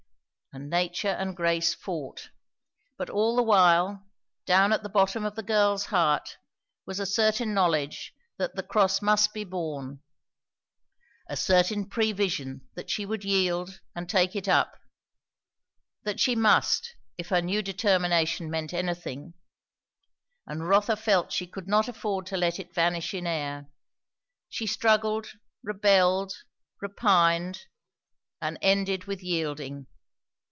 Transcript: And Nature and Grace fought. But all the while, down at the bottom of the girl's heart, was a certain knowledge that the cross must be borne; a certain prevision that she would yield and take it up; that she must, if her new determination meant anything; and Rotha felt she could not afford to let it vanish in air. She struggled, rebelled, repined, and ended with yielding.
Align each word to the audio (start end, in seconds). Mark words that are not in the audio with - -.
And 0.53 0.69
Nature 0.69 1.07
and 1.07 1.33
Grace 1.37 1.73
fought. 1.73 2.27
But 2.97 3.09
all 3.09 3.37
the 3.37 3.41
while, 3.41 4.05
down 4.45 4.73
at 4.73 4.83
the 4.83 4.89
bottom 4.89 5.23
of 5.23 5.35
the 5.35 5.43
girl's 5.43 5.85
heart, 5.85 6.35
was 6.85 6.99
a 6.99 7.05
certain 7.05 7.53
knowledge 7.53 8.13
that 8.37 8.55
the 8.57 8.61
cross 8.63 9.01
must 9.01 9.31
be 9.33 9.45
borne; 9.45 10.01
a 11.29 11.37
certain 11.37 11.87
prevision 11.87 12.67
that 12.75 12.89
she 12.89 13.05
would 13.05 13.23
yield 13.23 13.79
and 13.95 14.09
take 14.09 14.35
it 14.35 14.49
up; 14.49 14.73
that 16.03 16.19
she 16.19 16.35
must, 16.35 16.97
if 17.17 17.29
her 17.29 17.41
new 17.41 17.61
determination 17.61 18.49
meant 18.51 18.73
anything; 18.73 19.33
and 20.45 20.67
Rotha 20.67 20.97
felt 20.97 21.31
she 21.31 21.47
could 21.47 21.69
not 21.69 21.87
afford 21.87 22.25
to 22.25 22.35
let 22.35 22.59
it 22.59 22.75
vanish 22.75 23.13
in 23.13 23.25
air. 23.25 23.67
She 24.49 24.67
struggled, 24.67 25.27
rebelled, 25.63 26.33
repined, 26.81 27.67
and 28.41 28.57
ended 28.61 29.05
with 29.05 29.23
yielding. 29.23 29.87